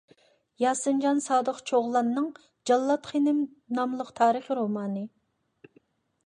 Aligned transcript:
ياسىنجان 0.61 1.19
سادىق 1.25 1.59
چوغلاننىڭ 1.71 2.29
«جاللات 2.71 3.11
خېنىم» 3.11 3.45
ناملىق 3.81 4.11
تارىخىي 4.23 4.59
رومانى 4.63 5.07